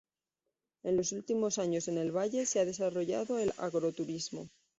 En 0.81 0.97
los 0.97 1.11
últimos 1.11 1.59
años 1.59 1.87
en 1.87 1.99
el 1.99 2.11
valle 2.11 2.47
se 2.47 2.59
ha 2.59 2.65
desarrollado 2.65 3.37
el 3.37 3.53
agroturismo. 3.59 4.49